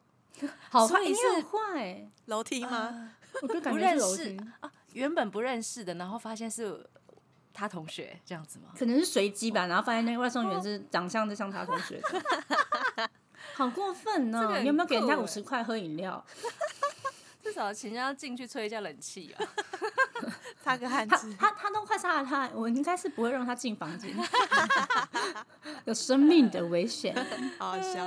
[0.69, 3.11] 好坏，所以你很是坏，楼梯吗？
[3.41, 6.87] 我就感不觉是楼认识梯，啊，原本不认识的，然后发现是
[7.53, 8.69] 他同学这样子吗？
[8.77, 13.09] 可能是随机吧，然后发现那个外送员是长相就像他同学的，
[13.55, 14.39] 好过分哦！
[14.41, 16.23] 这个很你有没有给人家酷欸五十块喝饮料？
[17.43, 19.43] 至少请人家进去吹一下冷气啊。
[20.61, 21.33] 擦个汗他渍。
[21.39, 24.13] 他他都快杀了他，我应该是不会让他进房间，
[25.85, 27.15] 有生命的危险。
[27.57, 28.05] 好好笑。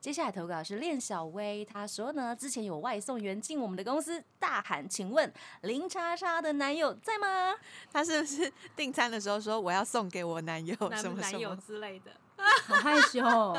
[0.00, 7.54] 接下来投稿是练小薇，她说呢，之前有外送员进我们的公司，大喊：“请问林叉叉的男友在吗
[7.92, 11.62] 他是不是订餐的时候说我要送给我男友男什么男友什么？
[11.66, 12.10] 之类的。
[12.66, 13.54] 好害羞、哦，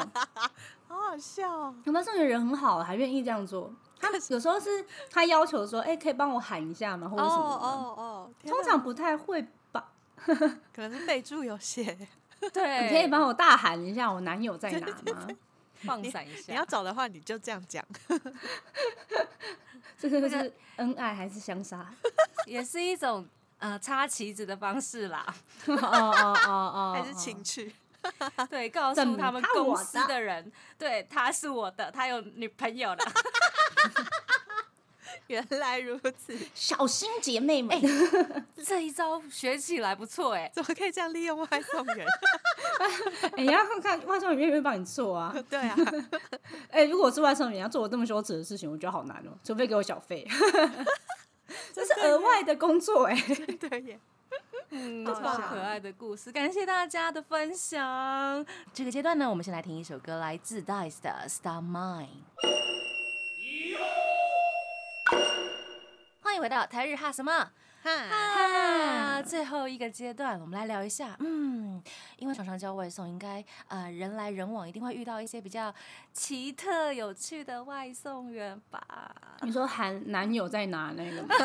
[0.89, 1.75] 好好笑哦。
[1.83, 3.71] 有外送员人很好，还愿意这样做。
[3.99, 7.65] 他有时候是他要求说，哎、可以帮我喊一下吗，或哦者什么的？
[7.67, 9.91] 哦哦，通常不太会吧？
[10.25, 11.95] 可能是备注有写。？”
[12.51, 15.27] 对，你可以帮我大喊一下，我男友在哪吗？
[15.83, 16.43] 放闪一下。
[16.47, 17.85] 你要找的话，你就这样讲。
[19.99, 21.93] 这个是恩爱还是相杀？
[22.47, 23.27] 也是一种
[23.59, 25.25] 呃插旗子的方式啦。
[25.67, 27.73] 哦哦哦哦，还是情趣？
[28.49, 32.97] 对，告诉他们公司的的人，对，他是我的，他有女朋友了。
[35.31, 37.79] 原来如此，小心姐妹们。
[38.65, 40.51] 这一招学起来不错哎。
[40.53, 42.05] 怎么可以这样利用外送员？
[43.31, 45.33] 哎、你要看看外送员愿不愿意帮你做啊？
[45.49, 45.75] 对啊，
[46.69, 50.27] 哎、如果我是外送员，要做我这么羞耻的事情，我觉得好难哦、除非给我小费，
[51.73, 53.15] 这是额外的工作哎、
[53.59, 53.99] 对耶。
[54.73, 58.45] 嗯，好超可爱的故事，感谢大家的分享。
[58.73, 62.07] 这个阶段呢，我们先来听一首歌，来自 Dice 的《Star Mine》。
[66.41, 67.31] 回到台日哈什么
[67.83, 69.21] 哈，哈？
[69.21, 71.79] 最后一个阶段，我们来聊一下，嗯，
[72.17, 75.71] 因为常常叫外送，应该呃人来人往，一定会遇到一些比较
[76.13, 78.81] 奇特有趣的外送员吧。
[79.43, 81.35] 你说喊男友在哪那个吗？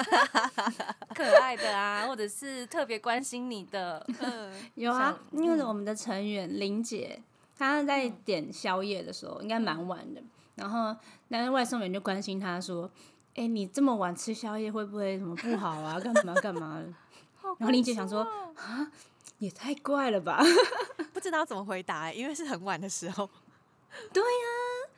[1.15, 7.21] 可爱的啊，或者是特别关心你的， 嗯，有啊，因为我们的成员林姐，
[7.59, 10.23] 她在点宵夜的时候应该蛮晚的，
[10.55, 10.97] 然后
[11.29, 12.91] 那个外送员就关心她说
[13.37, 16.01] ：“哎、你这么晚吃宵夜会不会什么不好啊？
[16.01, 16.87] 干嘛干嘛的？”
[17.59, 18.21] 然后林姐想说
[18.57, 18.91] ：“啊，
[19.39, 20.43] 也太怪了吧。
[21.13, 23.29] ”不知道怎么回答欸，因为是很晚的时候。
[24.13, 24.89] 对呀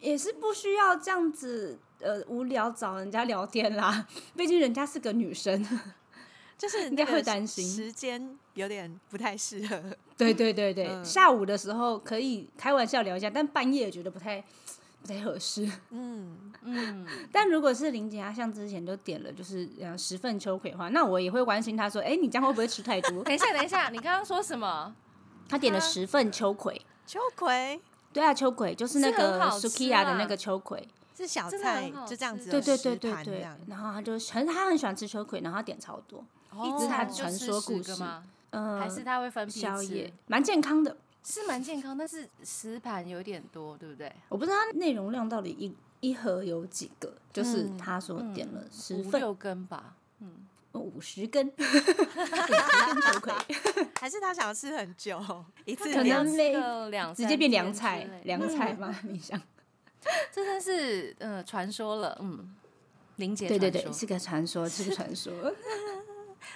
[0.00, 5.66] 也是不需要这样子呃无聊找人家聊天啦，毕竟人家是个女生。
[6.58, 9.80] 就是应该会担心时间有点不太适合。
[10.16, 14.46] 对对对对，嗯下午的时候可以开玩笑聊一下，但半夜觉得不太不
[15.08, 15.68] 太合适。
[15.90, 23.22] 嗯，嗯，但如果是林姐，她像之前就点了就是呃十份秋葵的话，那我也会关心她说，哎、你这样会不会吃太多？
[23.24, 24.94] 等一下，等一下，你刚刚说什么？
[25.48, 27.80] 她点了十份秋葵，秋葵
[28.12, 36.24] 对啊，秋葵就是那个 Sukiya 的啊那个秋葵，是小菜，就这样子对对对对对然后她就很她很喜欢吃秋葵，然后她点超多，
[36.64, 38.04] 一直她传说故事？
[38.50, 40.96] 嗯、还是他会分批吃宵夜，蛮健康的。
[41.30, 44.10] 是蛮健康，但是十盘有点多，对不对？
[44.30, 49.94] 我不知道它内容量到底一一盒有几个，就是嗯他说点了嗯十份五六根吧。
[50.72, 53.32] 五十根， 五十根秋葵，
[53.98, 55.18] 还是他想要吃很久，
[55.64, 58.96] 一次可能类吃个两直接变凉菜类，凉菜吗？
[59.02, 59.40] 你想？
[60.30, 62.54] 这真是呃传说了，嗯，
[63.16, 65.32] 林姐对对对，是个传说，是个传说。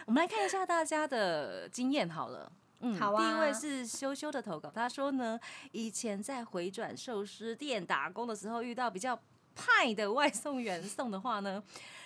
[0.06, 2.52] 我们来看一下大家的经验好了。
[2.82, 5.38] 嗯，好啊第一位是羞羞的投稿，他说呢，
[5.70, 9.18] 以前在回转寿司店打工的时候，遇到比较
[9.54, 11.62] 派的外送员送的话呢，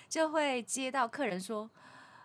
[0.09, 1.69] 就会接到客人说，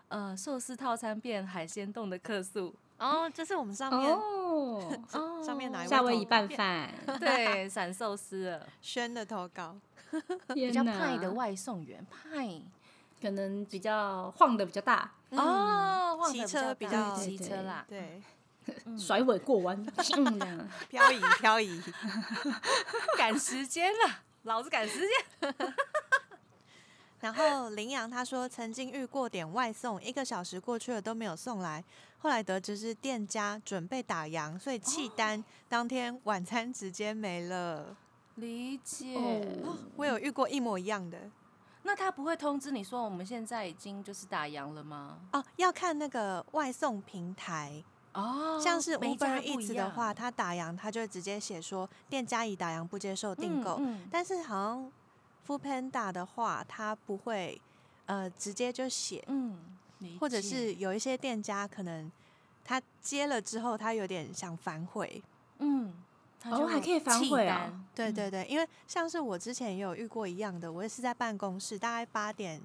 [0.08, 2.74] 呃，寿司套餐变海鲜冻的客诉。
[2.98, 6.88] 哦，这是我们上面哦，哦 上面哪一位夏威夷拌饭，
[7.18, 9.74] 对，闪寿司了，轩的投稿，
[10.54, 12.60] 比比较派的外送员，派。
[13.20, 18.20] 可能比较晃的比较大，哦，骑车比较骑车啦，对，
[18.98, 20.68] 甩尾过弯，咻这样。
[20.88, 21.82] 漂移漂移。
[23.16, 25.54] 赶时间了，老子赶时间。
[27.20, 31.84] 然后林阳他说曾经遇过点外送，一个小时过去了都没有送来，
[32.18, 37.96] 后来得知是店家准备打烊，所以弃单，当天晚餐直接没了。
[38.36, 39.14] 理解。
[39.16, 41.30] 哦我有遇过一模一样的
[41.84, 45.18] 那他不会通知你说我们现在已经就是打烊了吗？
[45.32, 47.84] 哦，要看那个外送平台，
[48.14, 53.76] 哦像是每家 Uber 不一 Eats 的话，他打烊，他就会直接写说店家已打烊，不接受订购。
[53.80, 54.92] 嗯嗯但是好像
[55.46, 57.60] Food Panda 的话，他不会
[58.06, 59.58] 呃直接就写，嗯，
[60.20, 62.10] 或者是有一些店家可能
[62.64, 65.22] 他接了之后，他有点想反悔。
[65.58, 65.92] 嗯，
[66.44, 72.60] 哦还可以反悔啊对对对，因为像是我之前也有遇过一样的，我也是在办公室，大概八点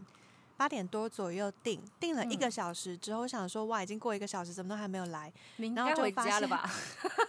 [0.57, 5.31] 八点多左右订，订了一个嗯小时之后，我想说哇，已经过一个小时，怎么都还没有来，
[5.75, 6.69] 然后就发现家了吧？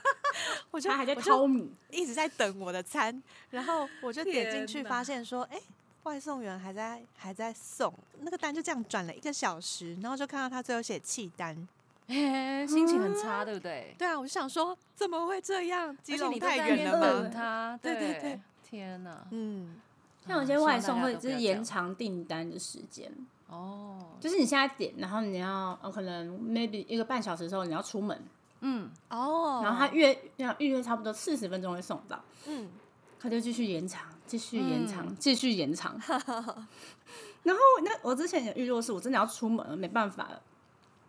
[0.71, 5.61] 我就他还在我就淘米，一直在等我的餐，然后我就点进去发现说，哎、
[6.05, 11.69] 外送员还在还在送，那个单就这样转了一个小时，然后就看到他最后写弃单。
[12.09, 13.95] 嘿心情很差，对不对？
[13.99, 15.95] 对啊，我就想说怎么会这样？
[16.03, 17.31] 基而且隆太你都在那边远了等吗？
[17.35, 19.27] 他，对对对，天哪！
[19.31, 19.77] 嗯，
[20.29, 23.11] 像有些外送会就是延长订单的时间，
[23.49, 28.23] 哦，就是你现在点，然后你要呃可能 maybe 一个半小时之后你要出门，
[28.61, 32.69] 嗯，哦，然后他约要预约差不多四十分钟会送到，嗯，
[33.19, 35.17] 他就继续延长，继续延长，嗯。
[35.19, 35.99] 继续延长。
[37.45, 40.43] 然后那我之前也遇到是我真的要出门了，没办法了，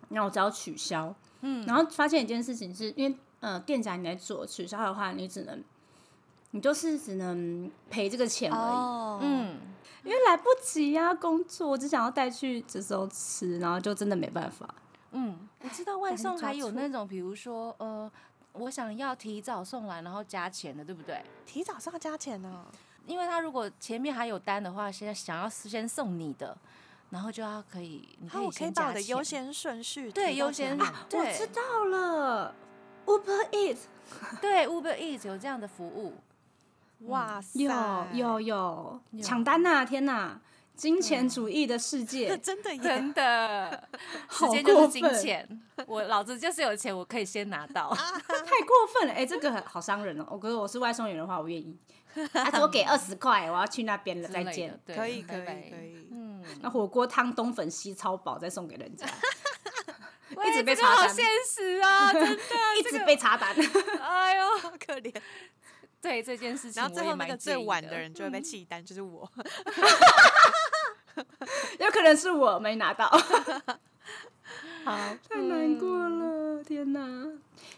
[0.10, 1.66] 然后我只要取消，嗯。
[1.66, 5.62] 然后发现一件事情是因为呃店家你在做取消的话，你只能
[6.52, 9.60] 你就是只能赔这个钱而已，哦，嗯，
[10.04, 14.68] 因为来不及呀、工作我只想要带去这时候吃，然后就真的没办法。
[15.12, 18.12] 嗯，我知道外送还有那种，比如说呃，
[18.54, 21.22] 我想要提早送来，然后加钱的，对不对？
[21.46, 22.66] 提早是要加钱呢、
[23.06, 26.56] 因为他如果前面还有单的话，现在想要先送你的，
[27.10, 32.54] 然后就要可以，你可好，以我可以把我的优先顺序对优先啊我知道了
[33.06, 33.80] ，Uber Eats
[34.42, 36.14] 对 Uber Eats 有这样的服务，
[37.08, 37.72] 哇塞，有
[38.14, 40.40] 有有有抢单呐、天呐！
[40.76, 43.90] 金钱主义的世界， 真的耶，真的，
[44.28, 47.90] 好 时间就是金过分钱，我老子就是有钱，我可以先拿到。
[47.94, 49.14] 太过分了！
[49.14, 50.26] 哎、这个好伤人哦。
[50.30, 51.78] 我觉得我是外送员的话，我愿意。
[52.34, 54.80] 他多给二十块，我要去那边了，再见。
[54.86, 59.06] 对可以可以可以嗯，那火锅汤冬粉西超饱，再送给人家，
[60.36, 62.38] 喂一直被查单好现实啊，真的，
[62.80, 63.54] 一直被查单。
[64.02, 65.14] 哎呦，好可怜。
[66.02, 69.30] 对这件事情，然后最后那个最晚的的人就会被弃单，就是我。
[71.80, 73.06] 有可能是我没拿到。
[74.86, 74.98] 好，
[75.30, 77.02] 太难过了，天哪！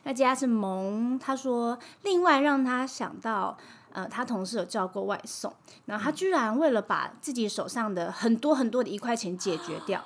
[0.03, 3.57] 那接下来是萌，他说，另外让他想到，
[3.91, 5.53] 呃，他同事有叫过外送，
[5.86, 10.05] 然后他居然为了把自己手上的很多很多的一块钱解决掉，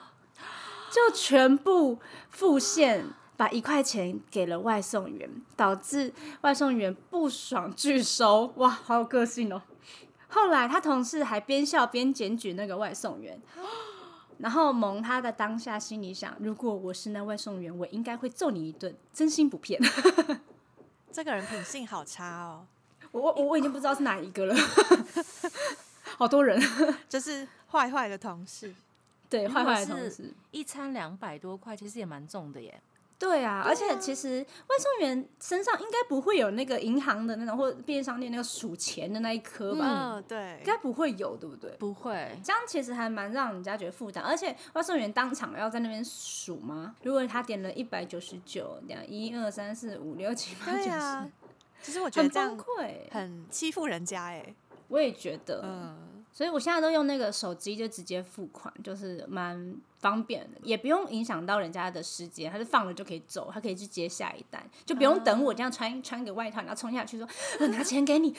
[0.90, 2.00] 就全部
[2.30, 3.08] 付现。
[3.38, 8.54] 把一块钱给了外送员，导致外送员不爽拒收。
[8.58, 9.62] 哇，好有个性哦！
[10.28, 13.42] 后来他同事还边笑边检举那个外送员，
[14.40, 19.80] 然后蒙他的当下心里想：如果我是那外送员，我应该会揍你一顿，真心不骗。
[21.12, 22.66] 这个人品性好差哦，
[23.12, 24.56] 我我我已经不知道是哪一个了，
[26.18, 26.62] 好多人，
[27.08, 28.76] 就是坏坏的同事。
[29.30, 30.34] 对，坏坏的同事。
[30.52, 32.82] 一餐两百多块，其实也蛮重的耶。
[33.18, 40.16] 对啊，而且其实外送员身上应该不会有那个银行的那种或者便利商店那个数钱的那一颗吧？
[40.16, 41.72] 嗯，对应，该不会有，对不对？
[41.78, 46.96] 不会，这样其实还蛮让人家觉得负担，而且外送员当场要在那边数吗？
[47.04, 51.32] 如果他点了一百九十九，这样一二三四五六七八九十，。
[51.82, 52.94] 其实我觉得很这样崩溃。
[53.12, 54.56] 很欺负人家哎。
[54.88, 67.26] 我也觉得，嗯，所以我现在都用那个手机就直接付款，就是蛮方便的，也不用影响到人家的时间，他就放了就可以走，他可以去接下一单，就不用等我这样穿穿个外套，然后冲下去说
[67.62, 68.36] 我拿钱给你，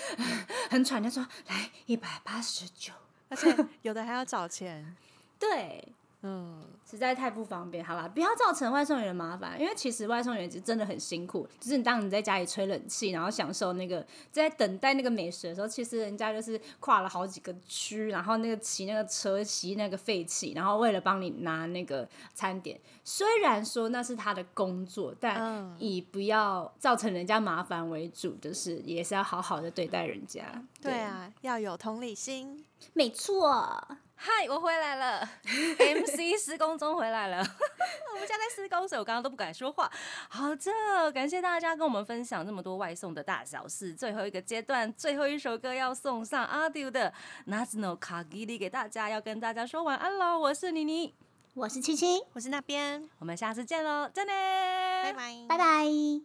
[0.68, 2.92] 很喘，就说来一百八十九，
[3.30, 4.94] 而且有的还要找钱。
[5.40, 5.88] 对，
[6.28, 6.60] 嗯，
[6.90, 11.46] 实在太不方便，好吧，不要造成外送员的麻烦，因为其实外送员是真的很辛苦。
[11.60, 22.80] 就是你当你在家里吹冷气，然后享受那个在等待那个美食的时候，其实人家就是跨了好几个区，然后那个骑那个车骑那个废气，然后为了帮你拿那个餐点。
[23.04, 30.44] 虽然说那是他的工作，但嗯以不要造成人家麻烦为主，就是也是要好好的对待人家。
[30.82, 32.64] 对，啊，要有同理心。
[32.94, 33.96] 没错。
[34.18, 37.36] 嗨，我回来了， MC 施工中回来了。
[38.12, 39.90] 我们家在施工，所以我刚刚都不敢说话。
[40.28, 43.92] 好的，感谢大家跟我们分享这么多外送的大小事。
[43.92, 47.12] 最后一个阶段，最后一首歌要送上阿丢的
[47.50, 50.38] 《National k a g i 给大家，要跟大家说晚安喽。
[50.38, 51.14] 我是妮妮，
[51.54, 56.22] 我是七七，我是那边，我们下次见喽，再见，拜拜，拜拜。